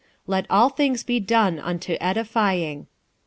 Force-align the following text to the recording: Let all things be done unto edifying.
Let 0.25 0.47
all 0.49 0.69
things 0.69 1.03
be 1.03 1.19
done 1.19 1.59
unto 1.59 1.95
edifying. 2.01 2.87